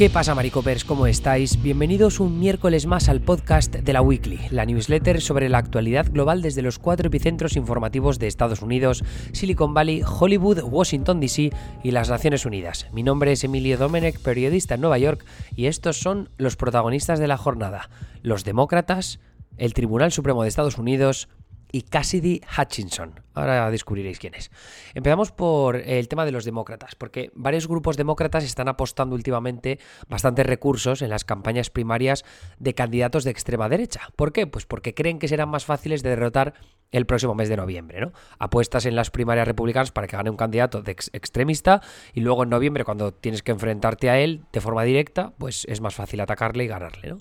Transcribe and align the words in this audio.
¿Qué 0.00 0.08
pasa, 0.08 0.34
Maricopers? 0.34 0.86
¿Cómo 0.86 1.06
estáis? 1.06 1.62
Bienvenidos 1.62 2.20
un 2.20 2.40
miércoles 2.40 2.86
más 2.86 3.10
al 3.10 3.20
podcast 3.20 3.74
de 3.76 3.92
la 3.92 4.00
Weekly, 4.00 4.40
la 4.50 4.64
newsletter 4.64 5.20
sobre 5.20 5.50
la 5.50 5.58
actualidad 5.58 6.10
global 6.10 6.40
desde 6.40 6.62
los 6.62 6.78
cuatro 6.78 7.08
epicentros 7.08 7.54
informativos 7.54 8.18
de 8.18 8.26
Estados 8.26 8.62
Unidos, 8.62 9.04
Silicon 9.32 9.74
Valley, 9.74 10.00
Hollywood, 10.02 10.62
Washington 10.62 11.20
DC 11.20 11.50
y 11.84 11.90
las 11.90 12.08
Naciones 12.08 12.46
Unidas. 12.46 12.86
Mi 12.94 13.02
nombre 13.02 13.32
es 13.32 13.44
Emilio 13.44 13.76
Domenech, 13.76 14.22
periodista 14.22 14.76
en 14.76 14.80
Nueva 14.80 14.96
York, 14.96 15.22
y 15.54 15.66
estos 15.66 15.98
son 15.98 16.30
los 16.38 16.56
protagonistas 16.56 17.18
de 17.18 17.28
la 17.28 17.36
jornada: 17.36 17.90
los 18.22 18.42
demócratas, 18.44 19.20
el 19.58 19.74
Tribunal 19.74 20.12
Supremo 20.12 20.44
de 20.44 20.48
Estados 20.48 20.78
Unidos, 20.78 21.28
y 21.72 21.82
Cassidy 21.82 22.40
Hutchinson. 22.58 23.20
Ahora 23.34 23.70
descubriréis 23.70 24.18
quién 24.18 24.34
es. 24.34 24.50
Empezamos 24.94 25.32
por 25.32 25.76
el 25.76 26.08
tema 26.08 26.24
de 26.24 26.32
los 26.32 26.44
demócratas, 26.44 26.94
porque 26.94 27.30
varios 27.34 27.68
grupos 27.68 27.96
demócratas 27.96 28.44
están 28.44 28.68
apostando 28.68 29.14
últimamente 29.14 29.78
bastantes 30.08 30.46
recursos 30.46 31.02
en 31.02 31.10
las 31.10 31.24
campañas 31.24 31.70
primarias 31.70 32.24
de 32.58 32.74
candidatos 32.74 33.24
de 33.24 33.30
extrema 33.30 33.68
derecha. 33.68 34.08
¿Por 34.16 34.32
qué? 34.32 34.46
Pues 34.46 34.66
porque 34.66 34.94
creen 34.94 35.18
que 35.18 35.28
serán 35.28 35.48
más 35.48 35.64
fáciles 35.64 36.02
de 36.02 36.10
derrotar 36.10 36.54
el 36.92 37.06
próximo 37.06 37.34
mes 37.34 37.48
de 37.48 37.56
noviembre, 37.56 38.00
¿no? 38.00 38.12
Apuestas 38.38 38.84
en 38.84 38.96
las 38.96 39.10
primarias 39.10 39.46
republicanas 39.46 39.92
para 39.92 40.06
que 40.06 40.16
gane 40.16 40.30
un 40.30 40.36
candidato 40.36 40.82
de 40.82 40.92
extremista 40.92 41.82
y 42.12 42.20
luego 42.20 42.42
en 42.42 42.50
noviembre 42.50 42.84
cuando 42.84 43.12
tienes 43.12 43.42
que 43.42 43.52
enfrentarte 43.52 44.10
a 44.10 44.18
él 44.18 44.44
de 44.52 44.60
forma 44.60 44.82
directa, 44.82 45.32
pues 45.38 45.64
es 45.66 45.80
más 45.80 45.94
fácil 45.94 46.20
atacarle 46.20 46.64
y 46.64 46.66
ganarle, 46.66 47.10
¿no? 47.10 47.18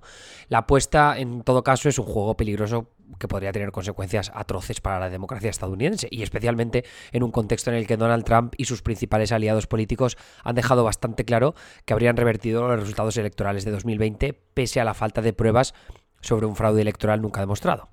La 0.48 0.60
apuesta 0.60 1.18
en 1.20 1.44
todo 1.44 1.64
caso 1.64 1.88
es 1.88 2.00
un 2.00 2.06
juego 2.06 2.36
peligroso 2.36 2.88
que 3.18 3.28
podría 3.28 3.52
tener 3.52 3.72
consecuencias 3.72 4.32
atroces 4.34 4.82
para 4.82 5.00
la 5.00 5.10
democracia 5.10 5.50
estadounidense 5.50 6.08
y 6.12 6.24
especialmente 6.24 6.86
en 7.12 7.24
un 7.24 7.32
contexto 7.32 7.72
en 7.72 7.78
el 7.78 7.88
que 7.88 7.98
Donald 7.98 8.24
Trump 8.24 8.54
y 8.58 8.66
sus 8.66 8.82
principales 8.82 9.32
aliados 9.32 9.68
políticos 9.68 10.18
han 10.44 10.56
dejado 10.56 10.84
bastante 10.84 11.26
claro 11.26 11.56
que 11.86 11.94
habrían 11.94 12.18
revertido 12.18 12.68
los 12.68 12.80
resultados 12.80 13.18
electorales 13.18 13.66
de 13.66 13.72
2020 13.72 14.34
pese 14.54 14.80
a 14.80 14.84
la 14.84 14.94
falta 14.94 15.22
de 15.22 15.34
pruebas 15.34 15.74
sobre 16.22 16.46
un 16.46 16.56
fraude 16.56 16.82
electoral 16.82 17.22
nunca 17.22 17.42
demostrado. 17.42 17.90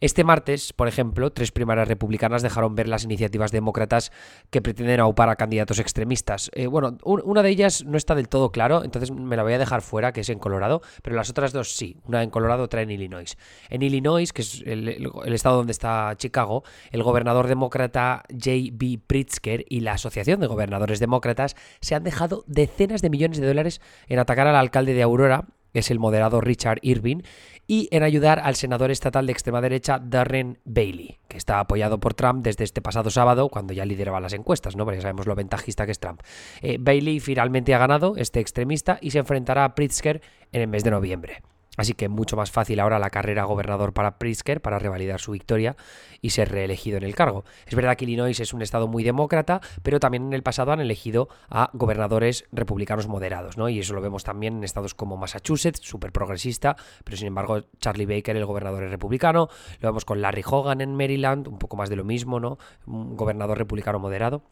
Este 0.00 0.24
martes, 0.24 0.72
por 0.72 0.88
ejemplo, 0.88 1.30
tres 1.30 1.52
primarias 1.52 1.86
republicanas 1.86 2.40
dejaron 2.40 2.74
ver 2.74 2.88
las 2.88 3.04
iniciativas 3.04 3.52
demócratas 3.52 4.12
que 4.48 4.62
pretenden 4.62 4.98
aupar 4.98 5.28
a 5.28 5.36
candidatos 5.36 5.78
extremistas. 5.78 6.50
Eh, 6.54 6.68
bueno, 6.68 6.96
una 7.04 7.42
de 7.42 7.50
ellas 7.50 7.84
no 7.84 7.98
está 7.98 8.14
del 8.14 8.30
todo 8.30 8.50
claro, 8.50 8.82
entonces 8.82 9.10
me 9.10 9.36
la 9.36 9.42
voy 9.42 9.52
a 9.52 9.58
dejar 9.58 9.82
fuera, 9.82 10.12
que 10.12 10.22
es 10.22 10.30
en 10.30 10.38
Colorado, 10.38 10.80
pero 11.02 11.16
las 11.16 11.28
otras 11.28 11.52
dos 11.52 11.76
sí. 11.76 11.98
Una 12.06 12.22
en 12.22 12.30
Colorado, 12.30 12.62
otra 12.62 12.80
en 12.80 12.90
Illinois. 12.90 13.36
En 13.68 13.82
Illinois, 13.82 14.32
que 14.32 14.40
es 14.40 14.62
el, 14.64 14.88
el 14.88 15.34
estado 15.34 15.58
donde 15.58 15.72
está 15.72 16.14
Chicago, 16.16 16.64
el 16.92 17.02
gobernador 17.02 17.46
demócrata 17.46 18.22
J.B. 18.30 19.00
Pritzker 19.06 19.66
y 19.68 19.80
la 19.80 19.92
Asociación 19.92 20.40
de 20.40 20.46
Gobernadores 20.46 20.98
Demócratas 20.98 21.56
se 21.82 21.94
han 21.94 22.04
dejado 22.04 22.44
decenas 22.46 23.02
de 23.02 23.10
millones 23.10 23.38
de 23.38 23.46
dólares 23.46 23.82
en 24.08 24.18
atacar 24.18 24.46
al 24.46 24.56
alcalde 24.56 24.94
de 24.94 25.02
Aurora, 25.02 25.44
es 25.74 25.90
el 25.90 25.98
moderado 25.98 26.40
Richard 26.40 26.78
Irving, 26.82 27.22
y 27.66 27.88
en 27.92 28.02
ayudar 28.02 28.40
al 28.40 28.56
senador 28.56 28.90
estatal 28.90 29.26
de 29.26 29.32
extrema 29.32 29.60
derecha 29.60 30.00
Darren 30.00 30.58
Bailey, 30.64 31.18
que 31.28 31.36
está 31.36 31.60
apoyado 31.60 32.00
por 32.00 32.14
Trump 32.14 32.42
desde 32.42 32.64
este 32.64 32.82
pasado 32.82 33.10
sábado, 33.10 33.48
cuando 33.48 33.72
ya 33.72 33.84
lideraba 33.84 34.20
las 34.20 34.32
encuestas, 34.32 34.74
¿no? 34.74 34.90
Ya 34.92 35.00
sabemos 35.00 35.26
lo 35.26 35.36
ventajista 35.36 35.86
que 35.86 35.92
es 35.92 36.00
Trump. 36.00 36.20
Eh, 36.62 36.78
Bailey 36.80 37.20
finalmente 37.20 37.74
ha 37.74 37.78
ganado, 37.78 38.14
este 38.16 38.40
extremista, 38.40 38.98
y 39.00 39.12
se 39.12 39.18
enfrentará 39.18 39.64
a 39.64 39.74
Pritzker 39.74 40.20
en 40.52 40.62
el 40.62 40.68
mes 40.68 40.82
de 40.82 40.90
noviembre. 40.90 41.42
Así 41.80 41.94
que 41.94 42.10
mucho 42.10 42.36
más 42.36 42.50
fácil 42.50 42.78
ahora 42.78 42.98
la 42.98 43.08
carrera 43.08 43.44
gobernador 43.44 43.94
para 43.94 44.18
Pritzker 44.18 44.60
para 44.60 44.78
revalidar 44.78 45.18
su 45.18 45.32
victoria 45.32 45.76
y 46.20 46.28
ser 46.28 46.50
reelegido 46.50 46.98
en 46.98 47.04
el 47.04 47.14
cargo. 47.14 47.46
Es 47.64 47.74
verdad 47.74 47.96
que 47.96 48.04
Illinois 48.04 48.38
es 48.38 48.52
un 48.52 48.60
estado 48.60 48.86
muy 48.86 49.02
demócrata, 49.02 49.62
pero 49.82 49.98
también 49.98 50.26
en 50.26 50.34
el 50.34 50.42
pasado 50.42 50.72
han 50.72 50.80
elegido 50.80 51.30
a 51.48 51.70
gobernadores 51.72 52.44
republicanos 52.52 53.08
moderados, 53.08 53.56
¿no? 53.56 53.70
Y 53.70 53.78
eso 53.78 53.94
lo 53.94 54.02
vemos 54.02 54.24
también 54.24 54.58
en 54.58 54.64
estados 54.64 54.92
como 54.92 55.16
Massachusetts, 55.16 55.80
súper 55.82 56.12
progresista, 56.12 56.76
pero 57.02 57.16
sin 57.16 57.28
embargo 57.28 57.62
Charlie 57.78 58.04
Baker, 58.04 58.36
el 58.36 58.44
gobernador 58.44 58.84
es 58.84 58.90
republicano. 58.90 59.48
Lo 59.80 59.88
vemos 59.88 60.04
con 60.04 60.20
Larry 60.20 60.42
Hogan 60.44 60.82
en 60.82 60.94
Maryland, 60.94 61.48
un 61.48 61.58
poco 61.58 61.78
más 61.78 61.88
de 61.88 61.96
lo 61.96 62.04
mismo, 62.04 62.40
¿no? 62.40 62.58
Un 62.84 63.16
gobernador 63.16 63.56
republicano 63.56 63.98
moderado. 63.98 64.42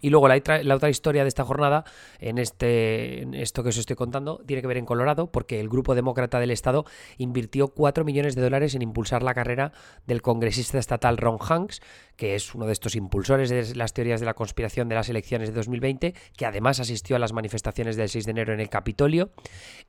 Y 0.00 0.10
luego 0.10 0.28
la, 0.28 0.36
otra 0.74 0.90
historia 0.90 1.22
de 1.22 1.28
esta 1.28 1.44
jornada, 1.44 1.84
en, 2.18 2.38
este, 2.38 3.42
esto 3.42 3.62
que 3.62 3.70
os 3.70 3.76
estoy 3.76 3.96
contando, 3.96 4.42
tiene 4.46 4.62
que 4.62 4.68
ver 4.68 4.78
en 4.78 4.86
Colorado, 4.86 5.30
porque 5.30 5.60
el 5.60 5.68
grupo 5.68 5.94
demócrata 5.94 6.40
del 6.40 6.50
Estado 6.50 6.84
invirtió 7.18 7.68
4 7.68 8.04
millones 8.04 8.34
de 8.34 8.42
dólares 8.42 8.74
en 8.74 8.82
impulsar 8.82 9.22
la 9.22 9.34
carrera 9.34 9.72
del 10.06 10.22
congresista 10.22 10.78
estatal 10.78 11.16
Ron 11.16 11.38
Hanks, 11.40 11.80
que 12.16 12.34
es 12.34 12.54
uno 12.54 12.66
de 12.66 12.72
estos 12.72 12.96
impulsores 12.96 13.50
de 13.50 13.74
las 13.74 13.92
teorías 13.92 14.20
de 14.20 14.26
la 14.26 14.34
conspiración 14.34 14.88
de 14.88 14.94
las 14.94 15.08
elecciones 15.08 15.48
de 15.48 15.54
2020, 15.54 16.14
que 16.36 16.46
además 16.46 16.80
asistió 16.80 17.16
a 17.16 17.18
las 17.18 17.32
manifestaciones 17.32 17.96
del 17.96 18.08
6 18.08 18.24
de 18.24 18.30
enero 18.30 18.52
en 18.52 18.60
el 18.60 18.68
Capitolio, 18.68 19.30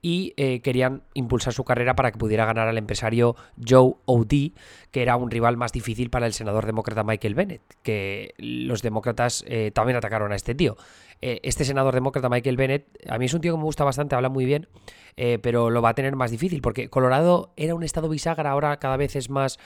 y 0.01 0.33
eh, 0.37 0.61
querían 0.61 1.03
impulsar 1.13 1.53
su 1.53 1.63
carrera 1.63 1.95
para 1.95 2.11
que 2.11 2.17
pudiera 2.17 2.45
ganar 2.45 2.67
al 2.67 2.77
empresario 2.77 3.35
Joe 3.65 3.95
O'D, 4.05 4.53
que 4.91 5.01
era 5.01 5.15
un 5.15 5.31
rival 5.31 5.57
más 5.57 5.71
difícil 5.71 6.09
para 6.09 6.25
el 6.25 6.33
senador 6.33 6.65
demócrata 6.65 7.03
Michael 7.03 7.35
Bennett, 7.35 7.61
que 7.83 8.33
los 8.37 8.81
demócratas 8.81 9.43
eh, 9.47 9.71
también 9.71 9.97
atacaron 10.01 10.31
a 10.31 10.35
este 10.35 10.55
tío. 10.55 10.75
Eh, 11.21 11.39
este 11.43 11.65
senador 11.65 11.93
demócrata 11.93 12.29
Michael 12.29 12.57
Bennett, 12.57 12.87
a 13.07 13.17
mí 13.17 13.25
es 13.25 13.33
un 13.33 13.41
tío 13.41 13.53
que 13.53 13.57
me 13.57 13.63
gusta 13.63 13.83
bastante, 13.83 14.15
habla 14.15 14.29
muy 14.29 14.45
bien, 14.45 14.67
eh, 15.15 15.39
pero 15.41 15.69
lo 15.69 15.81
va 15.81 15.89
a 15.89 15.93
tener 15.93 16.15
más 16.15 16.31
difícil, 16.31 16.61
porque 16.61 16.89
Colorado 16.89 17.53
era 17.57 17.75
un 17.75 17.83
estado 17.83 18.09
bisagra, 18.09 18.51
ahora 18.51 18.77
cada 18.77 18.97
vez 18.97 19.15
es 19.15 19.29
más 19.29 19.59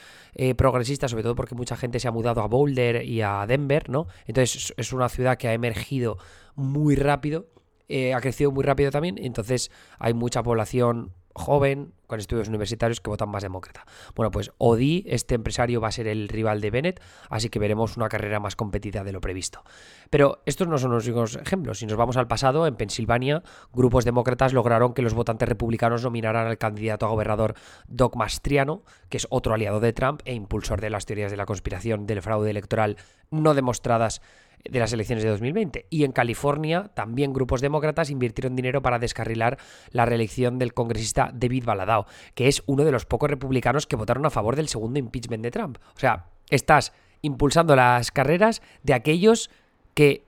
progresista, 0.57 1.07
sobre 1.07 1.23
todo 1.23 1.35
porque 1.35 1.55
mucha 1.55 1.77
gente 1.77 1.99
se 1.99 2.07
ha 2.07 2.11
mudado 2.11 2.41
a 2.41 2.47
Boulder 2.47 3.05
y 3.05 3.21
a 3.21 3.45
Denver, 3.47 3.89
¿no? 3.89 4.07
Entonces 4.25 4.73
es 4.75 4.93
una 4.93 5.07
ciudad 5.07 5.37
que 5.37 5.47
ha 5.47 5.53
emergido 5.53 6.17
muy 6.55 6.95
rápido. 6.95 7.47
ha 7.89 8.19
crecido 8.19 8.51
muy 8.51 8.63
rápido 8.63 8.91
también, 8.91 9.17
entonces 9.17 9.71
hay 9.97 10.13
mucha 10.13 10.43
población 10.43 11.13
joven, 11.35 11.93
con 12.07 12.19
estudios 12.19 12.47
universitarios 12.47 13.01
que 13.01 13.09
votan 13.09 13.29
más 13.29 13.43
demócrata. 13.43 13.85
Bueno, 14.15 14.31
pues 14.31 14.51
Odi, 14.57 15.03
este 15.07 15.35
empresario, 15.35 15.81
va 15.81 15.89
a 15.89 15.91
ser 15.91 16.07
el 16.07 16.29
rival 16.29 16.61
de 16.61 16.71
Bennett, 16.71 17.01
así 17.29 17.49
que 17.49 17.59
veremos 17.59 17.97
una 17.97 18.09
carrera 18.09 18.39
más 18.39 18.55
competida 18.55 19.03
de 19.03 19.11
lo 19.11 19.21
previsto. 19.21 19.63
Pero 20.09 20.41
estos 20.45 20.67
no 20.67 20.77
son 20.77 20.91
los 20.91 21.05
únicos 21.05 21.35
ejemplos. 21.35 21.79
Si 21.79 21.85
nos 21.85 21.97
vamos 21.97 22.17
al 22.17 22.27
pasado, 22.27 22.67
en 22.67 22.75
Pensilvania, 22.75 23.43
grupos 23.73 24.05
demócratas 24.05 24.53
lograron 24.53 24.93
que 24.93 25.01
los 25.01 25.13
votantes 25.13 25.49
republicanos 25.49 26.03
nominaran 26.03 26.47
al 26.47 26.57
candidato 26.57 27.05
a 27.05 27.09
gobernador 27.09 27.55
Doc 27.87 28.15
Mastriano, 28.15 28.83
que 29.09 29.17
es 29.17 29.27
otro 29.29 29.53
aliado 29.53 29.79
de 29.79 29.93
Trump 29.93 30.21
e 30.25 30.33
impulsor 30.33 30.79
de 30.79 30.89
las 30.89 31.05
teorías 31.05 31.31
de 31.31 31.37
la 31.37 31.45
conspiración 31.45 32.05
del 32.05 32.21
fraude 32.21 32.49
electoral 32.49 32.97
no 33.29 33.53
demostradas 33.53 34.21
de 34.69 34.79
las 34.79 34.93
elecciones 34.93 35.23
de 35.23 35.29
2020. 35.29 35.85
Y 35.89 36.03
en 36.03 36.11
California 36.11 36.91
también 36.93 37.33
grupos 37.33 37.61
demócratas 37.61 38.09
invirtieron 38.09 38.55
dinero 38.55 38.81
para 38.81 38.99
descarrilar 38.99 39.57
la 39.91 40.05
reelección 40.05 40.59
del 40.59 40.73
congresista 40.73 41.31
David 41.33 41.65
Baladao, 41.65 42.05
que 42.33 42.47
es 42.47 42.63
uno 42.65 42.83
de 42.83 42.91
los 42.91 43.05
pocos 43.05 43.29
republicanos 43.29 43.87
que 43.87 43.95
votaron 43.95 44.25
a 44.25 44.29
favor 44.29 44.55
del 44.55 44.67
segundo 44.67 44.99
impeachment 44.99 45.43
de 45.43 45.51
Trump. 45.51 45.77
O 45.95 45.99
sea, 45.99 46.27
estás 46.49 46.93
impulsando 47.21 47.75
las 47.75 48.11
carreras 48.11 48.61
de 48.83 48.93
aquellos 48.93 49.49
que 49.93 50.25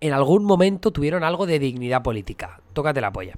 en 0.00 0.12
algún 0.12 0.44
momento 0.44 0.92
tuvieron 0.92 1.24
algo 1.24 1.46
de 1.46 1.58
dignidad 1.58 2.02
política. 2.02 2.60
Tócate 2.72 3.00
la 3.00 3.12
polla. 3.12 3.34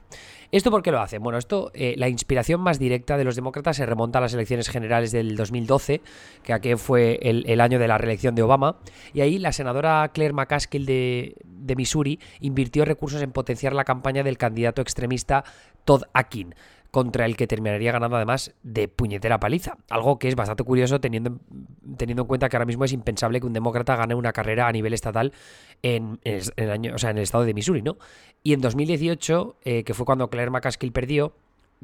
¿Esto 0.53 0.71
por 0.71 0.83
qué 0.83 0.91
lo 0.91 1.01
hacen? 1.01 1.23
Bueno, 1.23 1.39
esto, 1.39 1.71
eh, 1.75 1.95
la 1.97 2.09
inspiración 2.09 2.61
más 2.61 2.79
directa 2.79 3.17
de 3.17 3.25
los 3.25 3.37
demócratas 3.37 3.77
se 3.77 3.87
remonta 3.87 4.19
a 4.19 4.23
las 4.23 4.35
elecciones 4.35 4.69
generales 4.69 5.13
del 5.13 5.37
2012, 5.37 6.01
que 6.43 6.53
aquí 6.53 6.75
fue 6.75 7.21
el, 7.23 7.61
año 7.61 7.79
de 7.79 7.87
la 7.87 7.99
reelección 7.99 8.35
de 8.35 8.43
Obama, 8.43 8.77
y 9.15 9.21
ahí 9.21 9.39
la 9.39 9.53
senadora 9.53 10.11
Claire 10.13 10.35
McCaskill 10.35 10.87
de 10.87 11.75
Missouri 11.77 12.19
invirtió 12.41 12.85
recursos 12.85 13.23
en 13.23 13.31
potenciar 13.31 13.75
la 13.75 13.85
campaña 13.85 14.25
del 14.25 14.39
candidato 14.39 14.83
extremista 14.83 15.45
Todd 15.85 16.03
Akin 16.13 16.55
contra 16.91 17.25
el 17.25 17.37
que 17.37 17.47
terminaría 17.47 17.93
ganando 17.93 18.17
además 18.17 18.55
de 18.63 18.89
puñetera 18.89 19.39
paliza. 19.39 19.77
Algo 19.89 20.19
que 20.19 20.29
es 20.29 20.35
bastante 20.35 20.65
curioso 20.65 21.01
teniendo, 21.01 21.39
teniendo 21.97 22.23
en 22.23 22.29
cuenta 22.29 22.49
que 22.49 22.57
ahora 22.57 22.67
mismo 22.67 22.85
es 22.85 22.93
impensable 22.93 23.41
que 23.41 23.47
un 23.47 23.53
demócrata 23.53 23.97
gane 23.97 24.15
una 24.15 24.33
carrera 24.33 24.67
a 24.67 24.73
nivel 24.73 24.93
estatal 24.93 25.33
en, 25.83 26.19
el, 26.25 26.71
año, 26.71 26.95
o 26.95 26.99
sea, 26.99 27.11
en 27.11 27.19
el 27.19 27.23
estado 27.23 27.45
de 27.45 27.55
Missouri, 27.55 27.83
¿no? 27.83 27.97
Y 28.43 28.53
en 28.53 28.61
2018, 28.61 29.57
eh, 29.65 29.85
que 29.85 29.95
fue 29.95 30.07
cuando 30.07 30.29
Claire 30.31 30.51
McCaskill 30.51 30.93
perdió, 30.93 31.35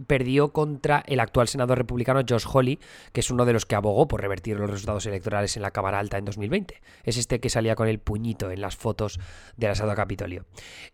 perdió 0.06 0.52
contra 0.52 1.02
el 1.06 1.20
actual 1.20 1.48
senador 1.48 1.78
republicano 1.78 2.22
Josh 2.28 2.46
Hawley, 2.46 2.78
que 3.12 3.20
es 3.20 3.31
uno 3.31 3.44
de 3.44 3.52
los 3.52 3.66
que 3.66 3.75
abogó 3.75 4.08
por 4.08 4.20
revertir 4.20 4.58
los 4.58 4.70
resultados 4.70 5.06
electorales 5.06 5.56
en 5.56 5.62
la 5.62 5.70
Cámara 5.70 5.98
Alta 5.98 6.19
en 6.19 6.25
2020. 6.25 6.81
Es 7.04 7.16
este 7.16 7.40
que 7.40 7.50
salía 7.50 7.76
con 7.76 7.88
el 7.88 7.98
puñito 7.98 8.50
en 8.50 8.60
las 8.60 8.76
fotos 8.76 9.19
del 9.56 9.70
asalto 9.70 9.93
a 9.93 9.96
Capitolio. 9.96 10.44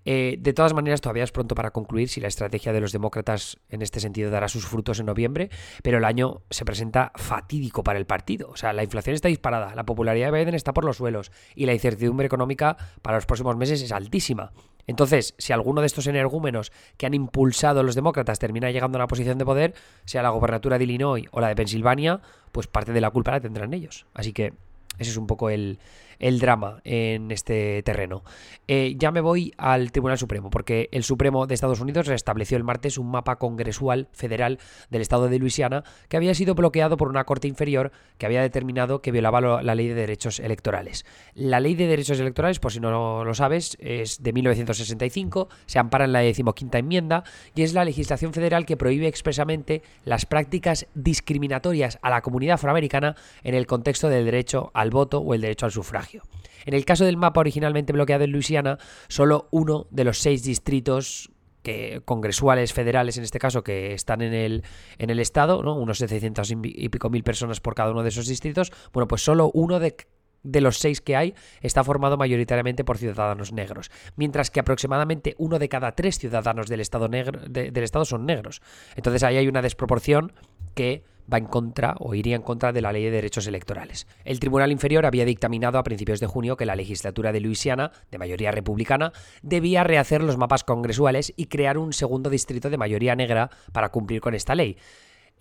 Eh, 0.04 0.36
de 0.38 0.52
todas 0.52 0.74
maneras, 0.74 1.00
todavía 1.00 1.24
es 1.24 1.32
pronto 1.32 1.54
para 1.54 1.70
concluir 1.70 2.08
si 2.08 2.20
la 2.20 2.28
estrategia 2.28 2.72
de 2.72 2.80
los 2.80 2.92
demócratas 2.92 3.58
en 3.68 3.82
este 3.82 4.00
sentido 4.00 4.30
dará 4.30 4.48
sus 4.48 4.66
frutos 4.66 5.00
en 5.00 5.06
noviembre, 5.06 5.50
pero 5.82 5.98
el 5.98 6.04
año 6.04 6.42
se 6.50 6.64
presenta 6.64 7.12
fatídico 7.16 7.82
para 7.82 7.98
el 7.98 8.06
partido. 8.06 8.50
O 8.50 8.56
sea, 8.56 8.72
la 8.72 8.84
inflación 8.84 9.14
está 9.14 9.28
disparada, 9.28 9.74
la 9.74 9.84
popularidad 9.84 10.32
de 10.32 10.38
Biden 10.38 10.54
está 10.54 10.72
por 10.72 10.84
los 10.84 10.96
suelos 10.96 11.32
y 11.54 11.66
la 11.66 11.74
incertidumbre 11.74 12.26
económica 12.26 12.76
para 13.02 13.16
los 13.16 13.26
próximos 13.26 13.56
meses 13.56 13.82
es 13.82 13.92
altísima. 13.92 14.52
Entonces, 14.86 15.34
si 15.38 15.52
alguno 15.52 15.80
de 15.80 15.86
estos 15.86 16.06
energúmenos 16.06 16.72
que 16.96 17.06
han 17.06 17.14
impulsado 17.14 17.80
a 17.80 17.82
los 17.82 17.94
demócratas 17.94 18.38
termina 18.38 18.70
llegando 18.70 18.98
a 18.98 19.00
una 19.00 19.08
posición 19.08 19.38
de 19.38 19.44
poder, 19.44 19.74
sea 20.04 20.22
la 20.22 20.30
gobernatura 20.30 20.78
de 20.78 20.84
Illinois 20.84 21.26
o 21.30 21.40
la 21.40 21.48
de 21.48 21.56
Pensilvania, 21.56 22.20
pues 22.50 22.66
parte 22.66 22.92
de 22.92 23.00
la 23.00 23.10
culpa 23.10 23.32
la 23.32 23.40
tendrán 23.40 23.74
ellos. 23.74 24.06
Así 24.14 24.32
que 24.32 24.54
Ese 24.98 25.10
es 25.10 25.16
un 25.16 25.26
poco 25.26 25.50
el, 25.50 25.78
el 26.22 26.38
drama 26.38 26.80
en 26.84 27.30
este 27.30 27.82
terreno. 27.82 28.22
Eh, 28.68 28.94
ya 28.96 29.10
me 29.10 29.20
voy 29.20 29.52
al 29.58 29.92
Tribunal 29.92 30.16
Supremo, 30.16 30.48
porque 30.48 30.88
el 30.92 31.02
Supremo 31.02 31.46
de 31.46 31.54
Estados 31.54 31.80
Unidos 31.80 32.06
restableció 32.06 32.56
el 32.56 32.64
martes 32.64 32.96
un 32.96 33.10
mapa 33.10 33.36
congresual 33.36 34.08
federal 34.12 34.58
del 34.88 35.02
estado 35.02 35.28
de 35.28 35.38
Luisiana 35.38 35.82
que 36.08 36.16
había 36.16 36.34
sido 36.34 36.54
bloqueado 36.54 36.96
por 36.96 37.08
una 37.08 37.24
corte 37.24 37.48
inferior 37.48 37.90
que 38.18 38.26
había 38.26 38.40
determinado 38.40 39.02
que 39.02 39.10
violaba 39.10 39.62
la 39.62 39.74
ley 39.74 39.88
de 39.88 39.94
derechos 39.94 40.38
electorales. 40.38 41.04
La 41.34 41.58
ley 41.58 41.74
de 41.74 41.88
derechos 41.88 42.20
electorales, 42.20 42.60
por 42.60 42.72
si 42.72 42.78
no 42.78 43.24
lo 43.24 43.34
sabes, 43.34 43.76
es 43.80 44.22
de 44.22 44.32
1965, 44.32 45.48
se 45.66 45.78
ampara 45.80 46.04
en 46.04 46.12
la 46.12 46.20
decimoquinta 46.20 46.78
enmienda 46.78 47.24
y 47.56 47.62
es 47.62 47.74
la 47.74 47.84
legislación 47.84 48.32
federal 48.32 48.64
que 48.64 48.76
prohíbe 48.76 49.08
expresamente 49.08 49.82
las 50.04 50.24
prácticas 50.24 50.86
discriminatorias 50.94 51.98
a 52.00 52.10
la 52.10 52.22
comunidad 52.22 52.54
afroamericana 52.54 53.16
en 53.42 53.56
el 53.56 53.66
contexto 53.66 54.08
del 54.08 54.24
derecho 54.24 54.70
al 54.82 54.90
voto 54.90 55.18
o 55.18 55.34
el 55.34 55.40
derecho 55.40 55.66
al 55.66 55.72
sufragio. 55.72 56.22
En 56.64 56.74
el 56.74 56.84
caso 56.84 57.04
del 57.04 57.16
mapa 57.16 57.40
originalmente 57.40 57.92
bloqueado 57.92 58.24
en 58.24 58.32
Luisiana, 58.32 58.78
solo 59.08 59.48
uno 59.50 59.86
de 59.90 60.04
los 60.04 60.18
seis 60.18 60.42
distritos 60.42 61.30
que, 61.62 62.02
congresuales 62.04 62.72
federales 62.72 63.16
en 63.16 63.24
este 63.24 63.38
caso 63.38 63.62
que 63.62 63.94
están 63.94 64.20
en 64.20 64.34
el, 64.34 64.64
en 64.98 65.10
el 65.10 65.20
estado, 65.20 65.62
¿no? 65.62 65.74
unos 65.74 65.98
700 65.98 66.50
y 66.50 66.88
pico 66.88 67.10
mil 67.10 67.22
personas 67.22 67.60
por 67.60 67.74
cada 67.74 67.90
uno 67.90 68.02
de 68.02 68.10
esos 68.10 68.26
distritos, 68.26 68.72
bueno, 68.92 69.08
pues 69.08 69.22
solo 69.22 69.50
uno 69.54 69.78
de, 69.78 69.96
de 70.42 70.60
los 70.60 70.78
seis 70.78 71.00
que 71.00 71.16
hay 71.16 71.34
está 71.60 71.84
formado 71.84 72.16
mayoritariamente 72.16 72.84
por 72.84 72.98
ciudadanos 72.98 73.52
negros, 73.52 73.90
mientras 74.16 74.50
que 74.50 74.60
aproximadamente 74.60 75.34
uno 75.38 75.58
de 75.58 75.68
cada 75.68 75.92
tres 75.92 76.18
ciudadanos 76.18 76.66
del 76.68 76.80
estado, 76.80 77.08
negro, 77.08 77.40
del 77.48 77.82
estado 77.82 78.04
son 78.04 78.26
negros. 78.26 78.60
Entonces 78.96 79.22
ahí 79.22 79.36
hay 79.36 79.48
una 79.48 79.62
desproporción 79.62 80.32
que 80.74 81.04
va 81.32 81.38
en 81.38 81.46
contra 81.46 81.94
o 81.98 82.14
iría 82.14 82.36
en 82.36 82.42
contra 82.42 82.72
de 82.72 82.80
la 82.80 82.92
ley 82.92 83.04
de 83.04 83.10
derechos 83.10 83.46
electorales. 83.46 84.06
El 84.24 84.40
Tribunal 84.40 84.72
Inferior 84.72 85.06
había 85.06 85.24
dictaminado 85.24 85.78
a 85.78 85.82
principios 85.82 86.20
de 86.20 86.26
junio 86.26 86.56
que 86.56 86.66
la 86.66 86.76
legislatura 86.76 87.32
de 87.32 87.40
Luisiana, 87.40 87.92
de 88.10 88.18
mayoría 88.18 88.50
republicana, 88.50 89.12
debía 89.42 89.84
rehacer 89.84 90.22
los 90.22 90.36
mapas 90.36 90.64
congresuales 90.64 91.32
y 91.36 91.46
crear 91.46 91.78
un 91.78 91.92
segundo 91.92 92.30
distrito 92.30 92.70
de 92.70 92.78
mayoría 92.78 93.16
negra 93.16 93.50
para 93.72 93.90
cumplir 93.90 94.20
con 94.20 94.34
esta 94.34 94.54
ley. 94.54 94.76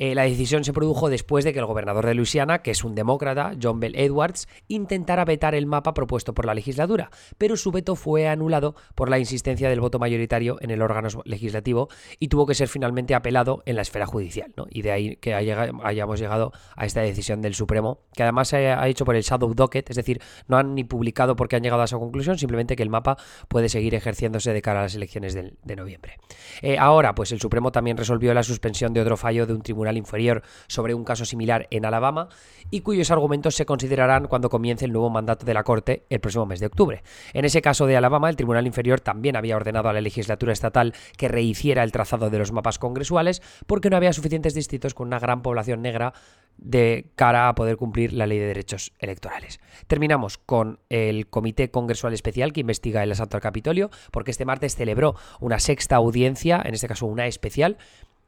Eh, 0.02 0.16
la 0.16 0.24
decisión 0.24 0.64
se 0.64 0.74
produjo 0.74 1.12
después 1.12 1.46
de 1.46 1.54
que 1.54 1.60
el 1.60 1.68
gobernador 1.68 2.08
de 2.08 2.16
Luisiana, 2.16 2.64
que 2.64 2.72
es 2.72 2.84
un 2.84 2.96
demócrata, 2.96 3.54
John 3.62 3.80
Bell 3.80 3.96
Edwards, 3.96 4.48
intentara 4.68 5.26
vetar 5.26 5.54
el 5.54 5.68
mapa 5.68 5.94
propuesto 5.94 6.34
por 6.34 6.48
la 6.48 6.56
legislatura, 6.56 7.12
pero 7.38 7.56
su 7.56 7.72
veto 7.72 7.96
fue 7.96 8.28
anulado 8.28 8.74
por 8.96 9.12
la 9.12 9.20
insistencia 9.20 9.70
del 9.70 9.80
voto 9.80 10.00
mayoritario 10.00 10.58
en 10.60 10.72
el 10.72 10.82
órgano 10.82 11.08
legislativo 11.26 11.88
y 12.18 12.30
tuvo 12.30 12.48
que 12.48 12.56
ser 12.56 12.68
finalmente 12.68 13.14
apelado 13.14 13.62
en 13.68 13.76
la 13.76 13.84
esfera 13.84 14.08
judicial. 14.08 14.52
Y 14.72 14.82
de 14.82 14.92
ahí 14.92 15.16
que 15.18 15.36
hayamos 15.36 16.20
llegado 16.20 16.52
a 16.76 16.88
esta 16.88 17.02
decisión 17.02 17.44
del 17.44 17.54
Supremo, 17.54 18.00
que 18.16 18.24
además 18.24 18.48
se 18.48 18.70
ha 18.72 18.88
hecho 18.88 19.06
por 19.06 19.16
el 19.16 19.22
Shadow 19.22 19.54
Docket, 19.54 19.88
es 19.88 19.98
decir, 19.98 20.20
no 20.48 20.58
han 20.58 20.74
ni 20.74 20.84
publicado 20.84 21.36
por 21.36 21.48
qué 21.48 21.58
han 21.58 21.62
llegado 21.62 21.84
a 21.84 21.86
esa 21.86 22.00
conclusión, 22.00 22.40
simplemente 22.40 22.76
que 22.76 22.82
el 22.82 22.90
mapa 22.90 23.18
puede 23.48 23.70
seguir 23.70 23.94
ejerciéndose 23.94 24.52
de 24.52 24.64
cara 24.64 24.80
a 24.80 24.84
las 24.84 24.96
elecciones 24.96 25.36
de 25.36 25.76
noviembre. 25.76 26.18
Eh, 26.64 26.80
ahora, 26.80 27.14
pues 27.14 27.32
el 27.34 27.40
Supremo 27.40 27.72
también 27.72 27.98
resolvió 27.98 28.34
la 28.34 28.42
suspensión 28.42 28.94
de 28.94 29.02
otro 29.02 29.16
fallo 29.16 29.46
de 29.46 29.54
un 29.54 29.62
tribunal 29.62 29.91
Inferior 29.98 30.44
sobre 30.68 30.94
un 30.94 31.04
caso 31.04 31.26
similar 31.26 31.68
en 31.72 31.86
Alabama 31.86 32.30
y 32.70 32.82
cuyos 32.82 33.12
argumentos 33.12 33.56
se 33.56 33.66
considerarán 33.66 34.28
cuando 34.28 34.50
comience 34.50 34.86
el 34.86 34.92
nuevo 34.92 35.10
mandato 35.10 35.46
de 35.46 35.54
la 35.54 35.64
Corte 35.64 36.06
el 36.10 36.20
próximo 36.20 36.46
mes 36.46 36.60
de 36.60 36.68
octubre. 36.68 37.04
En 37.34 37.46
ese 37.46 37.62
caso 37.62 37.86
de 37.86 37.98
Alabama, 37.98 38.30
el 38.30 38.36
Tribunal 38.36 38.68
Inferior 38.68 39.02
también 39.02 39.36
había 39.36 39.56
ordenado 39.56 39.90
a 39.90 39.94
la 39.94 40.02
legislatura 40.02 40.54
estatal 40.54 40.94
que 41.18 41.28
rehiciera 41.28 41.84
el 41.84 41.92
trazado 41.92 42.30
de 42.30 42.38
los 42.38 42.52
mapas 42.52 42.80
congresuales 42.80 43.42
porque 43.68 43.90
no 43.90 43.98
había 43.98 44.14
suficientes 44.14 44.54
distritos 44.54 44.94
con 44.94 45.08
una 45.08 45.20
gran 45.20 45.42
población 45.42 45.82
negra 45.82 46.14
de 46.58 47.10
cara 47.16 47.48
a 47.48 47.56
poder 47.56 47.78
cumplir 47.78 48.14
la 48.14 48.28
ley 48.28 48.38
de 48.38 48.46
derechos 48.46 48.94
electorales. 49.00 49.60
Terminamos 49.88 50.38
con 50.38 50.80
el 50.90 51.28
Comité 51.28 51.72
Congresual 51.72 52.14
Especial 52.14 52.54
que 52.54 52.62
investiga 52.62 53.04
el 53.04 53.12
asalto 53.12 53.38
al 53.38 53.42
Capitolio, 53.42 53.90
porque 54.12 54.32
este 54.32 54.46
martes 54.46 54.76
celebró 54.76 55.16
una 55.40 55.60
sexta 55.60 55.96
audiencia, 55.96 56.62
en 56.64 56.74
este 56.74 56.88
caso 56.88 57.06
una 57.06 57.26
especial, 57.26 57.78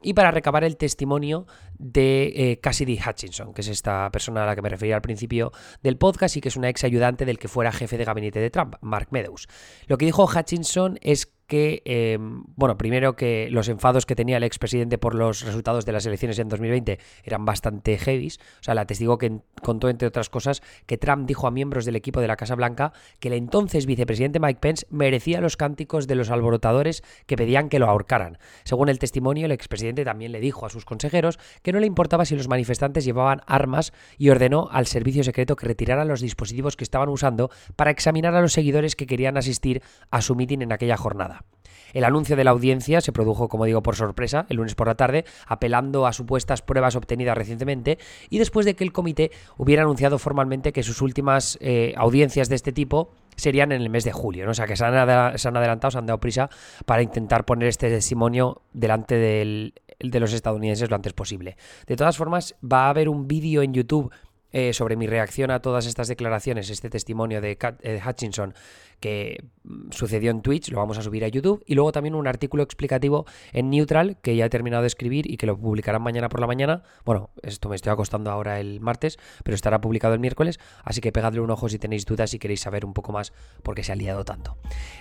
y 0.04 0.14
para 0.14 0.30
recabar 0.30 0.62
el 0.62 0.76
testimonio 0.76 1.46
de 1.78 2.32
eh, 2.36 2.60
Cassidy 2.60 2.98
Hutchinson, 2.98 3.52
que 3.54 3.62
es 3.62 3.68
esta 3.68 4.10
persona 4.12 4.44
a 4.44 4.46
la 4.46 4.54
que 4.54 4.62
me 4.62 4.68
refería 4.68 4.94
al 4.94 5.02
principio 5.02 5.50
del 5.82 5.96
podcast 5.96 6.36
y 6.36 6.40
que 6.40 6.48
es 6.48 6.56
una 6.56 6.68
ex 6.68 6.84
ayudante 6.84 7.24
del 7.24 7.38
que 7.38 7.48
fuera 7.48 7.72
jefe 7.72 7.98
de 7.98 8.04
gabinete 8.04 8.38
de 8.38 8.50
Trump, 8.50 8.76
Mark 8.80 9.08
Meadows. 9.10 9.48
Lo 9.86 9.98
que 9.98 10.04
dijo 10.04 10.24
Hutchinson 10.24 10.98
es 11.02 11.33
que, 11.46 11.82
em, 11.84 12.44
bueno, 12.56 12.76
primero 12.78 13.16
que 13.16 13.48
los 13.50 13.68
enfados 13.68 14.06
que 14.06 14.14
tenía 14.14 14.36
el 14.36 14.44
expresidente 14.44 14.98
por 14.98 15.14
los 15.14 15.42
resultados 15.42 15.84
de 15.84 15.92
las 15.92 16.06
elecciones 16.06 16.38
en 16.38 16.48
2020 16.48 16.98
eran 17.24 17.44
bastante 17.44 17.98
heavies. 17.98 18.38
O 18.60 18.62
sea, 18.62 18.74
la 18.74 18.86
testigo 18.86 19.18
que 19.18 19.40
contó, 19.62 19.88
entre 19.88 20.08
otras 20.08 20.30
cosas, 20.30 20.62
que 20.86 20.98
Trump 20.98 21.26
dijo 21.26 21.46
a 21.46 21.50
miembros 21.50 21.84
del 21.84 21.96
equipo 21.96 22.20
de 22.20 22.28
la 22.28 22.36
Casa 22.36 22.54
Blanca 22.54 22.92
que 23.20 23.28
el 23.28 23.34
entonces 23.34 23.86
vicepresidente 23.86 24.40
Mike 24.40 24.60
Pence 24.60 24.86
merecía 24.90 25.40
los 25.40 25.56
cánticos 25.56 26.06
de 26.06 26.14
los 26.14 26.30
alborotadores 26.30 27.02
que 27.26 27.36
pedían 27.36 27.68
que 27.68 27.78
lo 27.78 27.86
ahorcaran. 27.86 28.38
Según 28.64 28.88
el 28.88 28.98
testimonio, 28.98 29.46
el 29.46 29.52
expresidente 29.52 30.04
también 30.04 30.32
le 30.32 30.40
dijo 30.40 30.66
a 30.66 30.70
sus 30.70 30.84
consejeros 30.84 31.38
que 31.62 31.72
no 31.72 31.80
le 31.80 31.86
importaba 31.86 32.24
si 32.24 32.36
los 32.36 32.48
manifestantes 32.48 33.04
llevaban 33.04 33.42
armas 33.46 33.92
y 34.18 34.30
ordenó 34.30 34.68
al 34.70 34.86
servicio 34.86 35.24
secreto 35.24 35.56
que 35.56 35.66
retiraran 35.66 36.08
los 36.08 36.20
dispositivos 36.20 36.76
que 36.76 36.84
estaban 36.84 37.08
usando 37.08 37.50
para 37.76 37.90
examinar 37.90 38.34
a 38.34 38.40
los 38.40 38.52
seguidores 38.52 38.96
que 38.96 39.06
querían 39.06 39.36
asistir 39.36 39.82
a 40.10 40.20
su 40.22 40.34
mitin 40.34 40.62
en 40.62 40.72
aquella 40.72 40.96
jornada. 40.96 41.43
El 41.92 42.04
anuncio 42.04 42.36
de 42.36 42.44
la 42.44 42.50
audiencia 42.50 43.00
se 43.00 43.12
produjo, 43.12 43.48
como 43.48 43.64
digo, 43.64 43.82
por 43.82 43.96
sorpresa, 43.96 44.46
el 44.48 44.56
lunes 44.56 44.74
por 44.74 44.86
la 44.86 44.94
tarde, 44.94 45.24
apelando 45.46 46.06
a 46.06 46.12
supuestas 46.12 46.62
pruebas 46.62 46.96
obtenidas 46.96 47.36
recientemente 47.36 47.98
y 48.30 48.38
después 48.38 48.66
de 48.66 48.74
que 48.74 48.84
el 48.84 48.92
comité 48.92 49.30
hubiera 49.56 49.82
anunciado 49.82 50.18
formalmente 50.18 50.72
que 50.72 50.82
sus 50.82 51.02
últimas 51.02 51.58
eh, 51.60 51.94
audiencias 51.96 52.48
de 52.48 52.56
este 52.56 52.72
tipo 52.72 53.10
serían 53.36 53.72
en 53.72 53.82
el 53.82 53.90
mes 53.90 54.04
de 54.04 54.12
julio, 54.12 54.44
¿no? 54.44 54.52
O 54.52 54.54
sea, 54.54 54.66
que 54.66 54.76
se 54.76 54.84
han, 54.84 54.94
adelantado, 54.94 55.90
se 55.90 55.98
han 55.98 56.06
dado 56.06 56.20
prisa 56.20 56.50
para 56.86 57.02
intentar 57.02 57.44
poner 57.44 57.68
este 57.68 57.88
testimonio 57.88 58.62
delante 58.72 59.16
de 59.16 59.72
los 60.20 60.32
estadounidenses 60.32 60.90
lo 60.90 60.96
antes 60.96 61.12
posible. 61.12 61.56
De 61.86 61.96
todas 61.96 62.16
formas, 62.16 62.54
va 62.62 62.86
a 62.86 62.90
haber 62.90 63.08
un 63.08 63.26
vídeo 63.26 63.62
en 63.62 63.74
YouTube 63.74 64.12
eh, 64.56 64.72
sobre 64.72 64.94
mi 64.94 65.08
reacción 65.08 65.50
a 65.50 65.58
todas 65.58 65.84
estas 65.84 66.06
declaraciones, 66.06 66.70
este 66.70 66.88
testimonio 66.88 67.40
de 67.40 67.58
eh, 67.82 68.00
Hutchinson 68.08 68.54
que 69.00 69.44
mm, 69.64 69.90
sucedió 69.90 70.30
en 70.30 70.42
Twitch, 70.42 70.70
lo 70.70 70.78
vamos 70.78 70.96
a 70.96 71.02
subir 71.02 71.24
a 71.24 71.28
YouTube, 71.28 71.64
y 71.66 71.74
luego 71.74 71.90
también 71.90 72.14
un 72.14 72.28
artículo 72.28 72.62
explicativo 72.62 73.26
en 73.52 73.68
Neutral 73.68 74.16
que 74.22 74.36
ya 74.36 74.46
he 74.46 74.48
terminado 74.48 74.82
de 74.82 74.86
escribir 74.86 75.28
y 75.28 75.38
que 75.38 75.46
lo 75.46 75.58
publicarán 75.58 76.02
mañana 76.02 76.28
por 76.28 76.38
la 76.38 76.46
mañana. 76.46 76.84
Bueno, 77.04 77.30
esto 77.42 77.68
me 77.68 77.74
estoy 77.74 77.90
acostando 77.90 78.30
ahora 78.30 78.60
el 78.60 78.80
martes, 78.80 79.18
pero 79.42 79.56
estará 79.56 79.80
publicado 79.80 80.14
el 80.14 80.20
miércoles, 80.20 80.60
así 80.84 81.00
que 81.00 81.10
pegadle 81.10 81.40
un 81.40 81.50
ojo 81.50 81.68
si 81.68 81.80
tenéis 81.80 82.06
dudas 82.06 82.32
y 82.32 82.38
queréis 82.38 82.60
saber 82.60 82.84
un 82.84 82.94
poco 82.94 83.10
más 83.10 83.32
por 83.64 83.74
qué 83.74 83.82
se 83.82 83.90
ha 83.90 83.96
liado 83.96 84.24
tanto. 84.24 84.56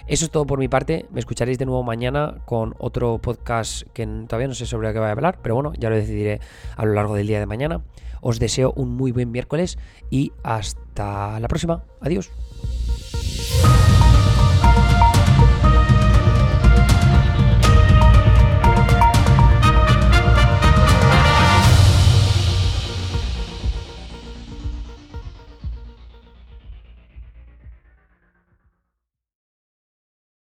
Eso 0.08 0.26
es 0.26 0.32
todo 0.32 0.48
por 0.48 0.58
mi 0.58 0.68
parte, 0.68 1.06
me 1.12 1.20
escucharéis 1.20 1.60
de 1.60 1.68
nuevo 1.68 1.84
mañana 1.84 2.42
con 2.46 2.74
otro 2.80 3.20
podcast 3.20 3.84
que 3.94 4.08
todavía 4.28 4.48
no 4.48 4.56
sé 4.56 4.66
sobre 4.66 4.92
qué 4.94 4.98
voy 4.98 5.10
a 5.10 5.12
hablar, 5.12 5.38
pero 5.44 5.54
bueno, 5.54 5.74
ya 5.78 5.92
lo 5.92 5.96
decidiré 5.96 6.42
a 6.76 6.86
lo 6.86 6.94
largo 6.94 7.14
del 7.14 7.28
día 7.28 7.40
de 7.40 7.46
mañana. 7.46 7.84
Os 8.24 8.40
deseo 8.40 8.74
un 8.76 8.96
muy 8.96 9.12
buen 9.12 9.30
miércoles 9.30 9.78
y 10.10 10.32
hasta 10.42 11.40
la 11.40 11.48
próxima. 11.48 11.84
Adiós. 12.02 12.32